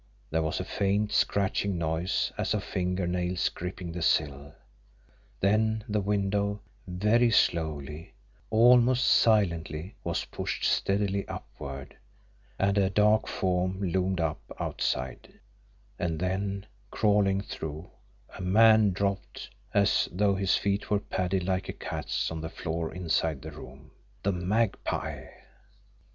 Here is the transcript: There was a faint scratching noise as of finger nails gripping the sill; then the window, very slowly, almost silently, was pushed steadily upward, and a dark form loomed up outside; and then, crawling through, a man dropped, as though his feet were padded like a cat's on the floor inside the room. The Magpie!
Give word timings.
There 0.31 0.41
was 0.41 0.59
a 0.59 0.65
faint 0.65 1.11
scratching 1.11 1.77
noise 1.77 2.31
as 2.35 2.55
of 2.55 2.63
finger 2.63 3.05
nails 3.05 3.49
gripping 3.49 3.91
the 3.91 4.01
sill; 4.01 4.55
then 5.41 5.83
the 5.87 6.01
window, 6.01 6.61
very 6.87 7.29
slowly, 7.29 8.15
almost 8.49 9.03
silently, 9.07 9.93
was 10.03 10.25
pushed 10.25 10.63
steadily 10.63 11.27
upward, 11.27 11.95
and 12.57 12.79
a 12.79 12.89
dark 12.89 13.27
form 13.27 13.79
loomed 13.79 14.19
up 14.19 14.41
outside; 14.59 15.39
and 15.99 16.19
then, 16.19 16.65
crawling 16.89 17.39
through, 17.41 17.87
a 18.35 18.41
man 18.41 18.93
dropped, 18.93 19.51
as 19.71 20.09
though 20.11 20.33
his 20.33 20.57
feet 20.57 20.89
were 20.89 20.99
padded 20.99 21.43
like 21.43 21.69
a 21.69 21.73
cat's 21.73 22.31
on 22.31 22.41
the 22.41 22.49
floor 22.49 22.91
inside 22.91 23.43
the 23.43 23.51
room. 23.51 23.91
The 24.23 24.31
Magpie! 24.31 25.27